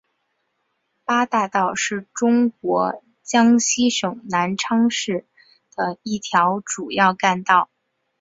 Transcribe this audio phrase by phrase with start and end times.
[1.05, 5.27] 八一大道是中国江西省南昌市
[5.75, 7.69] 的一条主要干道。